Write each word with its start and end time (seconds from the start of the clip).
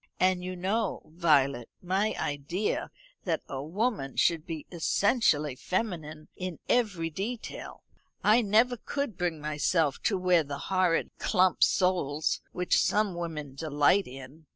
And 0.19 0.43
you 0.43 0.55
know, 0.55 1.03
Violet, 1.13 1.69
my 1.79 2.15
idea 2.19 2.89
that 3.25 3.43
a 3.47 3.61
woman 3.61 4.15
should 4.17 4.47
be 4.47 4.65
essentially 4.71 5.53
feminine 5.55 6.27
in 6.35 6.57
every 6.67 7.11
detail. 7.11 7.83
I 8.23 8.41
never 8.41 8.77
could 8.77 9.15
bring 9.15 9.39
myself 9.39 10.01
to 10.05 10.17
wear 10.17 10.43
the 10.43 10.57
horrid 10.73 11.11
clump 11.19 11.61
soles 11.63 12.41
which 12.51 12.81
some 12.81 13.13
women 13.13 13.53
delight 13.53 14.07
in. 14.07 14.47